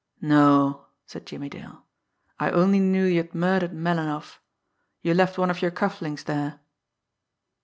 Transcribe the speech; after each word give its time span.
"No," 0.23 0.87
said 1.05 1.27
Jimmie 1.27 1.47
Dale. 1.49 1.85
"I 2.39 2.49
only 2.49 2.79
knew 2.79 3.05
you 3.05 3.17
had 3.17 3.35
murdered 3.35 3.71
Melinoff. 3.75 4.39
You 5.03 5.13
left 5.13 5.37
one 5.37 5.51
of 5.51 5.61
your 5.61 5.69
cuff 5.69 6.01
links 6.01 6.23
there." 6.23 6.59